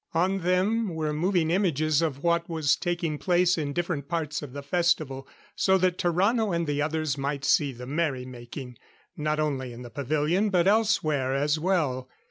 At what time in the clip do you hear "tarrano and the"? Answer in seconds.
5.99-6.81